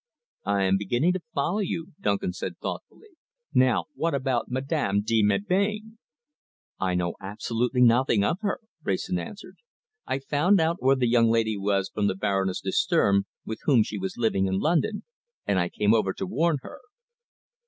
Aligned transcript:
"I 0.47 0.63
am 0.63 0.77
beginning 0.79 1.13
to 1.13 1.21
follow 1.35 1.59
you," 1.59 1.89
Duncan 2.01 2.33
said 2.33 2.57
thoughtfully. 2.57 3.09
"Now 3.53 3.85
what 3.93 4.15
about 4.15 4.49
Madame 4.49 5.03
de 5.03 5.21
Melbain?" 5.21 5.99
"I 6.79 6.95
know 6.95 7.13
absolutely 7.21 7.81
nothing 7.81 8.23
of 8.23 8.39
her," 8.41 8.61
Wrayson 8.83 9.19
answered. 9.19 9.57
"I 10.07 10.17
found 10.17 10.59
out 10.59 10.77
where 10.81 10.95
the 10.95 11.07
young 11.07 11.29
lady 11.29 11.55
was 11.55 11.87
from 11.93 12.07
the 12.07 12.15
Baroness 12.15 12.61
de 12.61 12.71
Sturm, 12.71 13.27
with 13.45 13.59
whom 13.65 13.83
she 13.83 13.99
was 13.99 14.17
living 14.17 14.47
in 14.47 14.57
London, 14.57 15.03
and 15.45 15.59
I 15.59 15.69
came 15.69 15.93
over 15.93 16.13
to 16.13 16.25
warn 16.25 16.57
her." 16.63 16.79